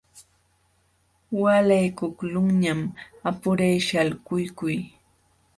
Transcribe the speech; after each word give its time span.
Waalaykuqlunñam 1.41 2.81
apuray 3.29 3.75
shalkukuy. 3.87 4.77